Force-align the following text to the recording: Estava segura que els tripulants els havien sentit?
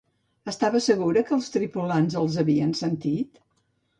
Estava 0.51 0.79
segura 0.85 1.23
que 1.27 1.35
els 1.37 1.51
tripulants 1.57 2.17
els 2.21 2.39
havien 2.45 2.75
sentit? 2.83 3.41